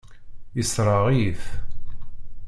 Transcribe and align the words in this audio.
Yessṛeɣ-iyi-t. 0.57 1.43